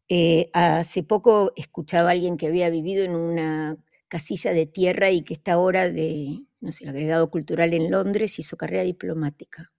Eh, 0.08 0.50
hace 0.52 1.02
poco 1.02 1.52
escuchaba 1.56 2.10
a 2.10 2.12
alguien 2.12 2.36
que 2.36 2.48
había 2.48 2.70
vivido 2.70 3.04
en 3.04 3.14
una 3.14 3.78
casilla 4.08 4.52
de 4.52 4.66
tierra 4.66 5.10
y 5.10 5.22
que 5.22 5.34
está 5.34 5.54
ahora 5.54 5.90
de, 5.90 6.42
no 6.60 6.70
sé, 6.70 6.88
agregado 6.88 7.30
cultural 7.30 7.72
en 7.72 7.90
Londres, 7.90 8.38
hizo 8.38 8.56
carrera 8.56 8.82
diplomática. 8.82 9.72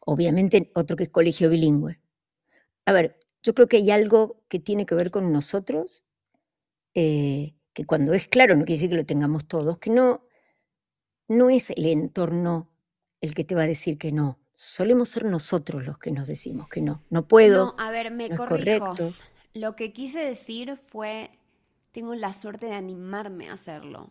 Obviamente 0.00 0.70
otro 0.74 0.96
que 0.96 1.04
es 1.04 1.10
colegio 1.10 1.50
bilingüe. 1.50 2.00
A 2.86 2.92
ver, 2.92 3.18
yo 3.42 3.54
creo 3.54 3.68
que 3.68 3.78
hay 3.78 3.90
algo 3.90 4.42
que 4.48 4.58
tiene 4.60 4.86
que 4.86 4.94
ver 4.94 5.10
con 5.10 5.32
nosotros, 5.32 6.04
eh, 6.94 7.54
que 7.72 7.84
cuando 7.84 8.14
es 8.14 8.28
claro, 8.28 8.56
no 8.56 8.64
quiere 8.64 8.78
decir 8.78 8.90
que 8.90 8.96
lo 8.96 9.06
tengamos 9.06 9.46
todos, 9.46 9.78
que 9.78 9.90
no, 9.90 10.26
no 11.28 11.50
es 11.50 11.70
el 11.70 11.86
entorno 11.86 12.70
el 13.20 13.34
que 13.34 13.44
te 13.44 13.54
va 13.54 13.62
a 13.62 13.66
decir 13.66 13.98
que 13.98 14.12
no. 14.12 14.38
Solemos 14.54 15.10
ser 15.10 15.24
nosotros 15.24 15.86
los 15.86 15.98
que 15.98 16.10
nos 16.10 16.26
decimos 16.26 16.68
que 16.68 16.82
no. 16.82 17.02
No 17.08 17.28
puedo. 17.28 17.66
No, 17.66 17.74
a 17.78 17.90
ver, 17.90 18.10
me 18.10 18.28
corrijo. 18.34 18.94
Lo 19.54 19.74
que 19.74 19.92
quise 19.92 20.20
decir 20.20 20.76
fue, 20.76 21.30
tengo 21.92 22.14
la 22.14 22.32
suerte 22.32 22.66
de 22.66 22.74
animarme 22.74 23.48
a 23.48 23.54
hacerlo. 23.54 24.10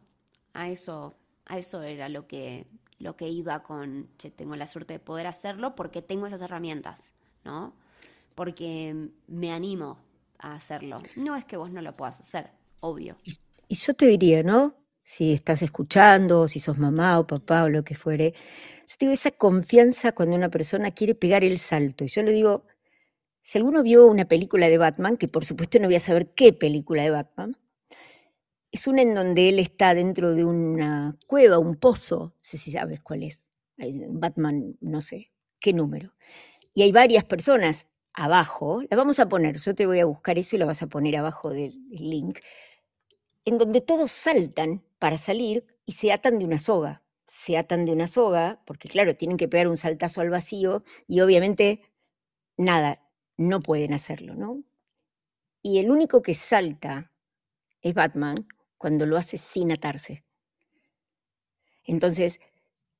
A 0.53 0.69
eso, 0.69 1.15
a 1.45 1.57
eso 1.57 1.81
era 1.81 2.09
lo 2.09 2.27
que, 2.27 2.65
lo 2.99 3.15
que 3.15 3.29
iba 3.29 3.63
con, 3.63 4.09
che, 4.17 4.29
tengo 4.31 4.55
la 4.55 4.67
suerte 4.67 4.93
de 4.93 4.99
poder 4.99 5.27
hacerlo 5.27 5.75
porque 5.75 6.01
tengo 6.01 6.27
esas 6.27 6.41
herramientas, 6.41 7.13
¿no? 7.45 7.73
Porque 8.35 9.09
me 9.27 9.51
animo 9.51 9.97
a 10.39 10.55
hacerlo. 10.55 11.01
No 11.15 11.35
es 11.35 11.45
que 11.45 11.57
vos 11.57 11.71
no 11.71 11.81
lo 11.81 11.95
puedas 11.95 12.19
hacer, 12.19 12.51
obvio. 12.81 13.17
Y, 13.23 13.75
yo 13.75 13.93
te 13.93 14.07
diría, 14.07 14.43
¿no? 14.43 14.75
Si 15.03 15.33
estás 15.33 15.61
escuchando, 15.61 16.47
si 16.47 16.59
sos 16.59 16.77
mamá 16.77 17.19
o 17.19 17.27
papá 17.27 17.63
o 17.63 17.69
lo 17.69 17.83
que 17.83 17.95
fuere, 17.95 18.33
yo 18.87 18.95
digo 18.99 19.11
esa 19.11 19.31
confianza 19.31 20.11
cuando 20.11 20.35
una 20.35 20.49
persona 20.49 20.91
quiere 20.91 21.15
pegar 21.15 21.43
el 21.43 21.57
salto. 21.57 22.03
Y 22.03 22.07
yo 22.07 22.23
le 22.23 22.31
digo, 22.31 22.65
si 23.49 23.57
alguno 23.57 23.81
vio 23.81 24.05
una 24.05 24.27
película 24.27 24.69
de 24.69 24.77
Batman, 24.77 25.17
que 25.17 25.27
por 25.27 25.43
supuesto 25.43 25.79
no 25.79 25.87
voy 25.87 25.95
a 25.95 25.99
saber 25.99 26.35
qué 26.35 26.53
película 26.53 27.01
de 27.01 27.09
Batman, 27.09 27.57
es 28.71 28.85
una 28.85 29.01
en 29.01 29.15
donde 29.15 29.49
él 29.49 29.57
está 29.57 29.95
dentro 29.95 30.35
de 30.35 30.45
una 30.45 31.17
cueva, 31.25 31.57
un 31.57 31.75
pozo, 31.75 32.35
no 32.35 32.39
sé 32.41 32.59
si 32.59 32.71
sabes 32.71 33.01
cuál 33.01 33.23
es, 33.23 33.41
Batman, 34.09 34.77
no 34.81 35.01
sé 35.01 35.31
qué 35.59 35.73
número. 35.73 36.13
Y 36.75 36.83
hay 36.83 36.91
varias 36.91 37.23
personas 37.23 37.87
abajo, 38.13 38.83
la 38.87 38.95
vamos 38.95 39.19
a 39.19 39.27
poner, 39.27 39.57
yo 39.57 39.73
te 39.73 39.87
voy 39.87 39.99
a 39.99 40.05
buscar 40.05 40.37
eso 40.37 40.55
y 40.55 40.59
la 40.59 40.65
vas 40.65 40.83
a 40.83 40.87
poner 40.87 41.17
abajo 41.17 41.49
del 41.49 41.73
link, 41.89 42.37
en 43.45 43.57
donde 43.57 43.81
todos 43.81 44.11
saltan 44.11 44.83
para 44.99 45.17
salir 45.17 45.65
y 45.87 45.93
se 45.93 46.11
atan 46.11 46.37
de 46.37 46.45
una 46.45 46.59
soga. 46.59 47.01
Se 47.25 47.57
atan 47.57 47.85
de 47.85 47.93
una 47.93 48.07
soga, 48.07 48.61
porque 48.67 48.89
claro, 48.89 49.15
tienen 49.15 49.37
que 49.37 49.47
pegar 49.47 49.69
un 49.69 49.77
saltazo 49.77 50.21
al 50.21 50.29
vacío 50.29 50.83
y 51.07 51.21
obviamente 51.21 51.81
nada, 52.57 53.08
no 53.39 53.61
pueden 53.61 53.93
hacerlo, 53.93 54.35
¿no? 54.35 54.63
Y 55.61 55.79
el 55.79 55.89
único 55.91 56.21
que 56.21 56.35
salta 56.35 57.11
es 57.81 57.93
Batman 57.93 58.35
cuando 58.77 59.05
lo 59.05 59.17
hace 59.17 59.37
sin 59.37 59.71
atarse. 59.71 60.25
Entonces, 61.85 62.39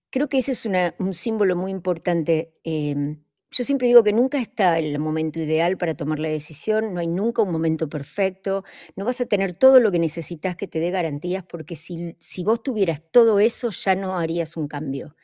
creo 0.10 0.29
que 0.29 0.39
ese 0.39 0.53
es 0.53 0.67
un 1.00 1.13
símbolo 1.13 1.55
muy 1.55 1.72
importante. 1.72 2.53
Em, 2.63 3.24
yo 3.51 3.63
siempre 3.63 3.88
digo 3.88 4.03
que 4.03 4.13
nunca 4.13 4.39
está 4.39 4.79
el 4.79 5.00
momento 5.00 5.39
ideal 5.39 5.77
para 5.77 5.96
tomar 5.96 6.19
la 6.19 6.29
decisión, 6.29 6.93
no 6.93 7.00
hay 7.01 7.08
nunca 7.08 7.41
un 7.41 7.51
momento 7.51 7.89
perfecto, 7.89 8.63
no 8.96 9.05
vas 9.05 9.22
a 9.22 9.25
tener 9.25 9.53
todo 9.53 9.79
lo 9.79 9.91
que 9.91 10.00
necesitas 10.00 10.55
que 10.55 10.67
te 10.67 10.79
dé 10.79 10.91
garantías, 10.91 11.43
porque 11.43 11.75
si, 11.75 12.15
si 12.19 12.43
vos 12.43 12.63
tuvieras 12.63 13.01
todo 13.12 13.39
eso 13.39 13.72
ya 13.72 13.96
no 13.96 14.17
harías 14.17 14.58
un 14.58 14.67
cambio. 14.67 15.15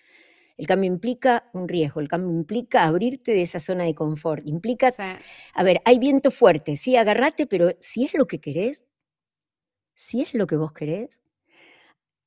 El 0.57 0.67
cambio 0.67 0.87
implica 0.87 1.49
un 1.53 1.67
riesgo, 1.67 1.99
el 1.99 2.07
cambio 2.07 2.31
implica 2.31 2.83
abrirte 2.85 3.33
de 3.33 3.41
esa 3.41 3.59
zona 3.59 3.83
de 3.83 3.93
confort, 3.93 4.47
implica, 4.47 4.93
a 5.53 5.63
ver, 5.63 5.81
hay 5.85 5.99
viento 5.99 6.31
fuerte, 6.31 6.77
sí, 6.77 6.95
agarrate, 6.95 7.45
pero 7.45 7.71
si 7.79 8.05
es 8.05 8.13
lo 8.13 8.25
que 8.25 8.39
querés, 8.39 8.85
si 9.95 10.21
es 10.21 10.33
lo 10.33 10.47
que 10.47 10.55
vos 10.55 10.71
querés, 10.71 11.21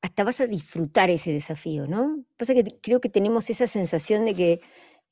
hasta 0.03 0.25
vas 0.25 0.41
a 0.41 0.47
disfrutar 0.47 1.11
ese 1.11 1.33
desafío, 1.33 1.87
¿no? 1.87 2.25
Pasa 2.37 2.55
que 2.55 2.65
creo 2.81 3.01
que 3.01 3.09
tenemos 3.09 3.51
esa 3.51 3.67
sensación 3.67 4.25
de 4.25 4.35
que 4.35 4.61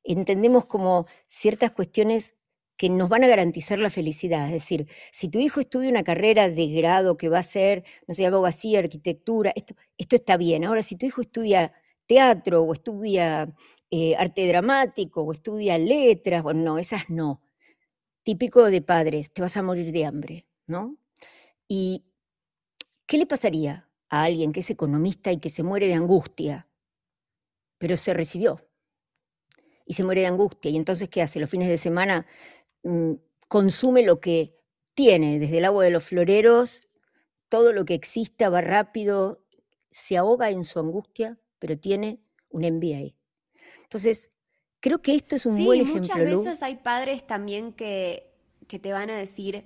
entendemos 0.04 0.66
como 0.66 1.06
ciertas 1.28 1.72
cuestiones 1.72 2.34
que 2.76 2.90
nos 2.90 3.08
van 3.08 3.24
a 3.24 3.28
garantizar 3.28 3.78
la 3.78 3.90
felicidad. 3.90 4.46
Es 4.46 4.52
decir, 4.52 4.86
si 5.10 5.28
tu 5.28 5.38
hijo 5.38 5.60
estudia 5.60 5.90
una 5.90 6.04
carrera 6.04 6.48
de 6.48 6.68
grado 6.68 7.16
que 7.16 7.28
va 7.28 7.38
a 7.38 7.42
ser, 7.42 7.84
no 8.06 8.14
sé, 8.14 8.26
abogacía, 8.26 8.78
arquitectura, 8.80 9.52
esto, 9.56 9.74
esto 9.98 10.16
está 10.16 10.36
bien. 10.36 10.64
Ahora, 10.64 10.82
si 10.82 10.96
tu 10.96 11.06
hijo 11.06 11.22
estudia 11.22 11.72
teatro 12.06 12.62
o 12.62 12.72
estudia 12.72 13.52
eh, 13.90 14.16
arte 14.16 14.46
dramático 14.48 15.22
o 15.22 15.32
estudia 15.32 15.78
letras, 15.78 16.42
bueno, 16.42 16.62
no, 16.62 16.78
esas 16.78 17.08
no. 17.10 17.42
Típico 18.22 18.64
de 18.70 18.82
padres, 18.82 19.32
te 19.32 19.42
vas 19.42 19.56
a 19.56 19.62
morir 19.62 19.92
de 19.92 20.04
hambre, 20.04 20.46
¿no? 20.66 20.96
¿Y 21.68 22.04
qué 23.06 23.18
le 23.18 23.26
pasaría 23.26 23.88
a 24.08 24.24
alguien 24.24 24.52
que 24.52 24.60
es 24.60 24.70
economista 24.70 25.32
y 25.32 25.38
que 25.38 25.50
se 25.50 25.62
muere 25.62 25.86
de 25.86 25.94
angustia, 25.94 26.68
pero 27.78 27.96
se 27.96 28.14
recibió? 28.14 28.58
Y 29.84 29.94
se 29.94 30.02
muere 30.02 30.22
de 30.22 30.26
angustia, 30.26 30.70
y 30.70 30.76
entonces, 30.76 31.08
¿qué 31.08 31.22
hace? 31.22 31.38
Los 31.38 31.50
fines 31.50 31.68
de 31.68 31.78
semana 31.78 32.26
mm, 32.82 33.12
consume 33.48 34.02
lo 34.02 34.20
que 34.20 34.56
tiene, 34.94 35.38
desde 35.38 35.58
el 35.58 35.64
agua 35.64 35.84
de 35.84 35.90
los 35.90 36.04
floreros, 36.04 36.88
todo 37.48 37.72
lo 37.72 37.84
que 37.84 37.94
exista 37.94 38.48
va 38.48 38.60
rápido, 38.60 39.44
se 39.92 40.16
ahoga 40.16 40.50
en 40.50 40.64
su 40.64 40.80
angustia 40.80 41.38
pero 41.58 41.78
tiene 41.78 42.20
un 42.50 42.62
MBA. 42.62 43.14
Entonces, 43.82 44.28
creo 44.80 45.00
que 45.00 45.14
esto 45.14 45.36
es 45.36 45.46
un 45.46 45.64
buen 45.64 45.82
ejemplo. 45.82 46.00
Muchas 46.00 46.44
veces 46.44 46.62
hay 46.62 46.76
padres 46.76 47.26
también 47.26 47.72
que, 47.72 48.32
que 48.66 48.78
te 48.78 48.92
van 48.92 49.10
a 49.10 49.16
decir, 49.16 49.64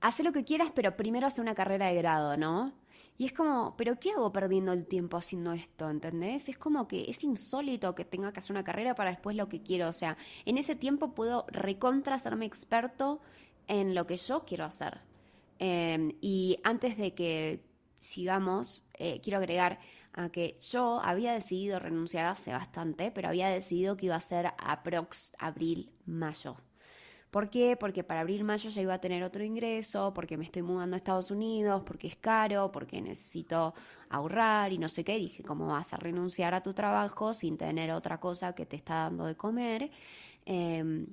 haz 0.00 0.20
lo 0.20 0.32
que 0.32 0.44
quieras, 0.44 0.72
pero 0.74 0.96
primero 0.96 1.26
haz 1.26 1.38
una 1.38 1.54
carrera 1.54 1.86
de 1.86 1.94
grado, 1.94 2.36
¿no? 2.36 2.80
Y 3.20 3.26
es 3.26 3.34
como, 3.34 3.76
¿pero 3.76 4.00
qué 4.00 4.12
hago 4.12 4.32
perdiendo 4.32 4.72
el 4.72 4.86
tiempo 4.86 5.18
haciendo 5.18 5.52
esto? 5.52 5.90
¿Entendés? 5.90 6.48
Es 6.48 6.56
como 6.56 6.88
que 6.88 7.10
es 7.10 7.22
insólito 7.22 7.94
que 7.94 8.06
tenga 8.06 8.32
que 8.32 8.38
hacer 8.38 8.52
una 8.52 8.64
carrera 8.64 8.94
para 8.94 9.10
después 9.10 9.36
lo 9.36 9.46
que 9.46 9.62
quiero. 9.62 9.88
O 9.88 9.92
sea, 9.92 10.16
en 10.46 10.56
ese 10.56 10.74
tiempo 10.74 11.14
puedo 11.14 11.44
recontra 11.48 12.14
hacerme 12.14 12.46
experto 12.46 13.20
en 13.68 13.94
lo 13.94 14.06
que 14.06 14.16
yo 14.16 14.46
quiero 14.46 14.64
hacer. 14.64 15.02
Em, 15.58 16.12
y 16.22 16.60
antes 16.64 16.96
de 16.96 17.12
que 17.12 17.62
sigamos, 17.98 18.84
eh, 18.94 19.20
quiero 19.22 19.36
agregar, 19.36 19.80
a 20.12 20.28
que 20.30 20.58
yo 20.60 21.00
había 21.02 21.32
decidido 21.32 21.78
renunciar 21.78 22.26
hace 22.26 22.52
bastante, 22.52 23.10
pero 23.10 23.28
había 23.28 23.48
decidido 23.48 23.96
que 23.96 24.06
iba 24.06 24.16
a 24.16 24.20
ser 24.20 24.52
aprox 24.58 25.32
abril, 25.38 25.92
mayo. 26.06 26.56
¿Por 27.30 27.48
qué? 27.48 27.76
Porque 27.76 28.02
para 28.02 28.20
abril, 28.20 28.42
mayo 28.42 28.70
ya 28.70 28.82
iba 28.82 28.94
a 28.94 29.00
tener 29.00 29.22
otro 29.22 29.44
ingreso, 29.44 30.12
porque 30.12 30.36
me 30.36 30.44
estoy 30.44 30.62
mudando 30.62 30.96
a 30.96 30.98
Estados 30.98 31.30
Unidos, 31.30 31.82
porque 31.86 32.08
es 32.08 32.16
caro, 32.16 32.72
porque 32.72 33.00
necesito 33.00 33.72
ahorrar 34.08 34.72
y 34.72 34.78
no 34.78 34.88
sé 34.88 35.04
qué. 35.04 35.16
Dije, 35.16 35.44
¿cómo 35.44 35.68
vas 35.68 35.92
a 35.92 35.96
renunciar 35.96 36.54
a 36.54 36.62
tu 36.62 36.74
trabajo 36.74 37.32
sin 37.32 37.56
tener 37.56 37.92
otra 37.92 38.18
cosa 38.18 38.54
que 38.54 38.66
te 38.66 38.74
está 38.74 38.94
dando 39.04 39.26
de 39.26 39.36
comer? 39.36 39.90
Em, 40.44 41.06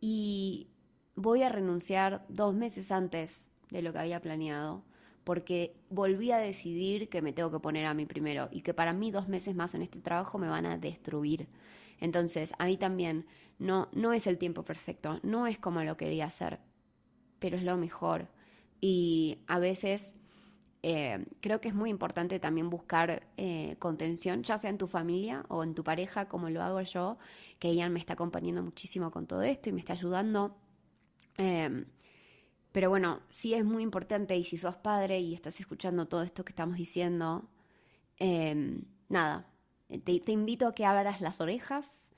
y 0.00 0.68
voy 1.14 1.42
a 1.42 1.48
renunciar 1.48 2.24
dos 2.28 2.52
meses 2.52 2.90
antes 2.90 3.52
de 3.70 3.82
lo 3.82 3.92
que 3.92 4.00
había 4.00 4.20
planeado, 4.20 4.82
porque 5.26 5.74
volví 5.90 6.30
a 6.30 6.38
decidir 6.38 7.08
que 7.08 7.20
me 7.20 7.32
tengo 7.32 7.50
que 7.50 7.58
poner 7.58 7.84
a 7.86 7.94
mí 7.94 8.06
primero 8.06 8.48
y 8.52 8.60
que 8.60 8.74
para 8.74 8.92
mí 8.92 9.10
dos 9.10 9.26
meses 9.26 9.56
más 9.56 9.74
en 9.74 9.82
este 9.82 9.98
trabajo 9.98 10.38
me 10.38 10.48
van 10.48 10.66
a 10.66 10.78
destruir. 10.78 11.48
Entonces, 11.98 12.52
a 12.60 12.66
mí 12.66 12.76
también 12.76 13.26
no, 13.58 13.88
no 13.92 14.12
es 14.12 14.28
el 14.28 14.38
tiempo 14.38 14.62
perfecto, 14.62 15.18
no 15.24 15.48
es 15.48 15.58
como 15.58 15.82
lo 15.82 15.96
quería 15.96 16.26
hacer, 16.26 16.60
pero 17.40 17.56
es 17.56 17.64
lo 17.64 17.76
mejor. 17.76 18.28
Y 18.80 19.38
a 19.48 19.58
veces 19.58 20.14
eh, 20.84 21.26
creo 21.40 21.60
que 21.60 21.70
es 21.70 21.74
muy 21.74 21.90
importante 21.90 22.38
también 22.38 22.70
buscar 22.70 23.26
eh, 23.36 23.74
contención, 23.80 24.44
ya 24.44 24.58
sea 24.58 24.70
en 24.70 24.78
tu 24.78 24.86
familia 24.86 25.44
o 25.48 25.64
en 25.64 25.74
tu 25.74 25.82
pareja, 25.82 26.28
como 26.28 26.50
lo 26.50 26.62
hago 26.62 26.80
yo, 26.82 27.18
que 27.58 27.70
ella 27.70 27.88
me 27.88 27.98
está 27.98 28.12
acompañando 28.12 28.62
muchísimo 28.62 29.10
con 29.10 29.26
todo 29.26 29.42
esto 29.42 29.70
y 29.70 29.72
me 29.72 29.80
está 29.80 29.94
ayudando. 29.94 30.56
Em, 31.36 31.84
pero 32.76 32.90
bueno, 32.90 33.22
sí 33.30 33.54
es 33.54 33.64
muy 33.64 33.82
importante 33.82 34.36
y 34.36 34.44
si 34.44 34.58
sos 34.58 34.76
padre 34.76 35.18
y 35.18 35.32
estás 35.32 35.58
escuchando 35.60 36.08
todo 36.08 36.22
esto 36.22 36.44
que 36.44 36.50
estamos 36.50 36.76
diciendo, 36.76 37.48
em, 38.18 38.82
nada, 39.08 39.46
te, 39.88 40.20
te, 40.20 40.32
invito 40.32 40.66
a 40.66 40.74
que 40.74 40.84
abras 40.84 41.22
las 41.22 41.40
orejas 41.40 42.10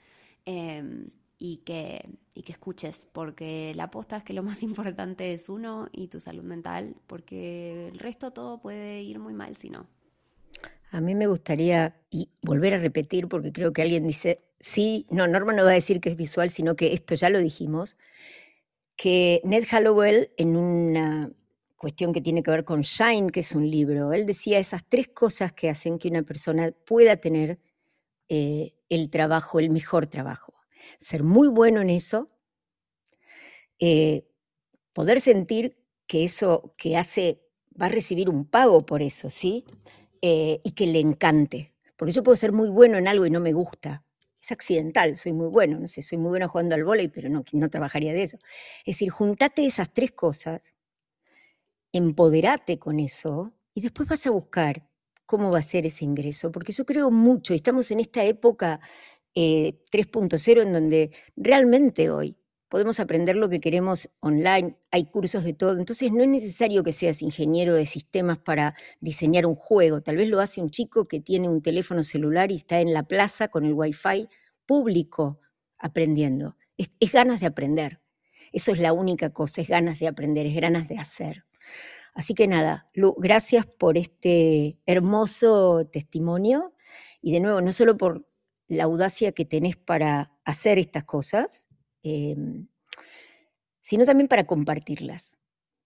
em, 0.47 1.11
y, 1.39 1.59
que, 1.59 2.11
y 2.35 2.43
que 2.43 2.51
escuches, 2.51 3.07
porque 3.07 3.73
la 3.77 3.85
aposta 3.85 4.17
es 4.17 4.25
que 4.25 4.33
lo 4.33 4.43
más 4.43 4.61
importante 4.65 5.33
es 5.33 5.49
uno 5.49 5.91
y 5.93 6.09
tu 6.09 6.19
salud 6.19 6.43
mental, 6.43 6.97
porque 7.07 7.87
el 7.91 8.01
resto 8.01 8.33
todo 8.33 8.61
puede 8.61 9.01
ir 9.03 9.21
muy 9.21 9.35
mal 9.35 9.57
si 9.57 9.71
no. 9.71 9.87
A 10.91 11.01
mí 11.01 11.15
me 11.15 11.29
gustaría 11.29 11.95
y 12.11 12.31
volver 12.43 12.75
a 12.75 12.79
repetir, 12.79 13.29
porque 13.29 13.53
creo 13.53 13.73
que 13.73 13.83
alguien 13.83 14.09
dice, 14.09 14.41
sí, 14.59 15.07
no, 15.09 15.29
Norma 15.29 15.53
no 15.53 15.63
va 15.63 15.71
a 15.71 15.75
decir 15.75 16.01
que 16.01 16.09
es 16.09 16.17
visual, 16.17 16.51
sino 16.51 16.75
que 16.75 16.95
esto 16.95 17.15
ya 17.15 17.31
lo 17.31 17.39
dijimos, 17.39 17.97
que 18.99 19.41
Ned 19.45 19.65
Hallowell 19.71 20.33
en 20.37 20.57
una 20.57 21.33
cuestión 21.77 22.13
que 22.13 22.21
tiene 22.21 22.43
que 22.43 22.51
ver 22.51 22.65
con 22.65 22.83
Shine, 22.83 23.31
que 23.31 23.41
es 23.41 23.55
un 23.55 23.71
libro, 23.71 24.13
él 24.13 24.27
decía 24.27 24.59
esas 24.59 24.83
tres 24.87 25.07
cosas 25.09 25.53
que 25.53 25.71
hacen 25.71 26.01
que 26.01 26.09
una 26.09 26.25
persona 26.25 26.73
pueda 26.85 27.17
tener 27.17 27.61
eh, 28.29 28.75
el 28.89 29.09
trabajo, 29.09 29.61
el 29.61 29.71
mejor 29.71 30.09
trabajo. 30.09 30.53
Ser 30.99 31.23
muy 31.23 31.47
bueno 31.47 31.81
en 31.81 31.91
eso, 31.91 32.29
eh, 33.79 34.27
poder 34.93 35.21
sentir 35.21 35.79
que 36.09 36.25
eso 36.25 36.75
que 36.77 36.97
hace 36.97 37.41
va 37.81 37.87
a 37.87 37.91
recibir 37.91 38.29
un 38.29 38.47
pago 38.47 38.85
por 38.85 39.01
eso, 39.01 39.31
¿sí? 39.31 39.65
Eh, 40.23 40.61
y 40.65 40.73
que 40.73 40.89
le 40.89 40.99
encante. 40.99 41.73
Porque 41.97 42.13
yo 42.13 42.25
puedo 42.25 42.35
ser 42.35 42.51
muy 42.51 42.69
bueno 42.69 42.99
en 42.99 43.07
algo 43.07 43.27
y 43.27 43.31
no 43.31 43.39
me 43.39 43.53
gusta, 43.53 44.05
es 44.41 44.53
accidental, 44.53 45.19
soy 45.19 45.33
muy 45.33 45.49
bueno, 45.49 45.79
no 45.79 45.87
sé, 45.87 46.03
soy 46.03 46.19
muy 46.19 46.31
bueno 46.31 46.49
jugando 46.49 46.75
al 46.75 46.85
vóley, 46.85 47.09
pero 47.09 47.29
no, 47.29 47.45
no 47.53 47.71
trabajaría 47.71 48.13
de 48.13 48.23
eso. 48.23 48.39
Es 48.81 48.97
decir, 48.97 49.11
juntate 49.11 49.67
esas 49.67 49.93
tres 49.93 50.13
cosas, 50.13 50.75
empoderate 51.93 52.79
con 52.79 53.01
eso 53.01 53.53
y 53.75 53.81
después 53.81 54.09
vas 54.09 54.27
a 54.27 54.31
buscar 54.31 54.89
cómo 55.27 55.51
va 55.51 55.59
a 55.59 55.63
ser 55.63 55.87
ese 55.87 56.05
ingreso, 56.05 56.51
porque 56.53 56.73
yo 56.73 56.87
creo 56.87 57.11
mucho, 57.11 57.53
y 57.53 57.57
estamos 57.57 57.91
en 57.91 58.01
esta 58.01 58.25
época 58.25 58.81
3.0 59.35 60.59
eh, 60.59 60.63
en 60.63 60.73
donde 60.73 61.11
realmente 61.37 62.11
hoy 62.11 62.37
podemos 62.69 63.01
aprender 63.01 63.37
lo 63.37 63.49
que 63.49 63.61
queremos 63.61 64.09
online, 64.21 64.77
hay 64.91 65.07
cursos 65.07 65.45
de 65.45 65.55
todo, 65.55 65.79
entonces 65.79 66.13
no 66.13 66.23
es 66.23 66.29
necesario 66.29 66.83
que 66.83 66.93
seas 66.93 67.23
ingeniero 67.23 67.75
de 67.75 67.87
sistemas 67.87 68.39
para 68.39 68.75
diseñar 69.01 69.47
un 69.47 69.55
juego, 69.55 70.03
tal 70.03 70.17
vez 70.17 70.29
lo 70.29 70.41
hace 70.41 70.61
un 70.61 70.69
chico 70.69 71.09
que 71.09 71.21
tiene 71.21 71.49
un 71.49 71.63
teléfono 71.63 72.03
celular 72.03 72.51
y 72.53 72.57
está 72.57 72.81
en 72.81 72.93
la 72.93 73.03
plaza 73.03 73.49
con 73.49 73.65
el 73.65 73.73
wifi 73.73 74.29
público 74.67 75.41
aprendiendo, 75.79 76.57
es, 76.77 76.91
ganas 77.13 77.41
de 77.41 77.47
aprender, 77.47 78.01
eso 78.53 78.73
es 78.73 78.79
la 78.79 78.93
única 78.93 79.31
cosa, 79.31 79.61
es 79.61 79.69
ganas 79.69 79.99
de 79.99 80.09
aprender, 80.09 80.47
es 80.47 80.55
ganas 80.61 80.89
de 80.89 80.99
hacer. 80.99 81.45
Así 82.15 82.35
que 82.35 82.49
nada, 82.49 82.91
gracias 83.19 83.67
por 83.67 83.97
este 83.97 84.79
hermoso 84.87 85.87
testimonio 85.93 86.75
y 87.23 87.33
de 87.33 87.41
nuevo, 87.41 87.61
no 87.61 87.73
solo 87.73 87.97
por 87.97 88.27
la 88.67 88.85
audacia 88.85 89.33
que 89.33 89.45
tenés 89.45 89.77
para 89.77 90.33
hacer 90.45 90.79
estas 90.79 91.05
cosas, 91.05 91.68
Em, 92.09 92.69
sino 93.83 94.05
también 94.05 94.29
para 94.29 94.47
compartirlas. 94.47 95.39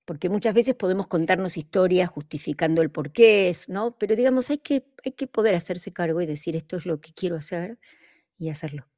Porque 0.05 0.29
muchas 0.29 0.55
veces 0.55 0.75
podemos 0.75 1.07
contarnos 1.07 1.57
historias 1.57 2.11
justificando 2.11 2.83
el 2.83 2.91
por 2.91 3.13
qué 3.13 3.57
¿no? 3.69 3.97
Pero 3.99 4.17
digamos, 4.17 4.51
hay 4.51 4.59
que, 4.59 4.85
hay 5.05 5.13
que 5.13 5.27
poder 5.27 5.55
hacerse 5.55 5.93
cargo 5.93 6.21
y 6.21 6.27
decir 6.27 6.57
esto 6.57 6.77
es 6.77 6.87
lo 6.87 7.01
que 7.01 7.13
quiero 7.13 7.37
hacer 7.37 7.79
y 8.39 8.51
hacerlo. 8.51 8.89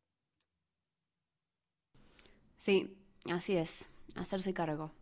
Sí, 2.57 2.97
así 3.31 3.57
es, 3.57 3.87
hacerse 4.15 4.55
cargo. 4.55 4.93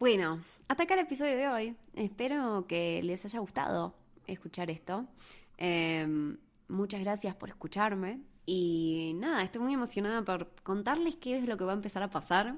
Bueno, 0.00 0.42
hasta 0.66 0.82
acá 0.82 0.94
el 0.94 1.00
episodio 1.00 1.36
de 1.36 1.46
hoy. 1.46 1.76
Espero 1.94 2.66
que 2.66 3.00
les 3.04 3.24
haya 3.24 3.38
gustado 3.38 3.94
escuchar 4.26 4.70
esto. 4.70 5.06
Em, 5.56 6.36
muchas 6.66 7.00
gracias 7.00 7.36
por 7.36 7.48
escucharme. 7.48 8.20
Y 8.46 9.12
nada, 9.16 9.42
estoy 9.42 9.62
muy 9.62 9.74
emocionada 9.74 10.22
por 10.22 10.48
contarles 10.62 11.16
qué 11.16 11.38
es 11.38 11.48
lo 11.48 11.56
que 11.56 11.64
va 11.64 11.72
a 11.72 11.76
empezar 11.76 12.02
a 12.02 12.10
pasar 12.10 12.56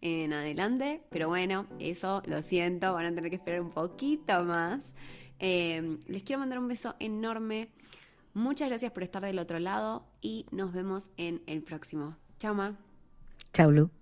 en 0.00 0.32
adelante. 0.32 1.02
Pero 1.10 1.28
bueno, 1.28 1.66
eso 1.78 2.22
lo 2.26 2.42
siento, 2.42 2.92
van 2.94 3.06
a 3.06 3.14
tener 3.14 3.30
que 3.30 3.36
esperar 3.36 3.60
un 3.60 3.70
poquito 3.70 4.44
más. 4.44 4.94
Eh, 5.38 5.98
les 6.06 6.22
quiero 6.22 6.40
mandar 6.40 6.58
un 6.58 6.68
beso 6.68 6.94
enorme. 6.98 7.68
Muchas 8.34 8.68
gracias 8.68 8.92
por 8.92 9.02
estar 9.02 9.22
del 9.22 9.38
otro 9.38 9.58
lado 9.58 10.04
y 10.20 10.46
nos 10.50 10.72
vemos 10.72 11.10
en 11.16 11.42
el 11.46 11.62
próximo. 11.62 12.16
Chao, 12.38 12.54
Ma. 12.54 12.76
Chao, 13.52 13.70
Lu. 13.70 13.95